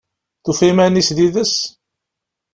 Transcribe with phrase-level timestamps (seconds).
[0.43, 1.55] Tufa iman-is yid-s?